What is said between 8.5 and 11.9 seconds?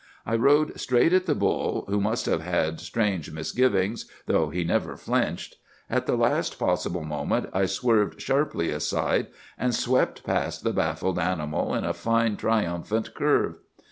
aside, and swept past the baffled animal in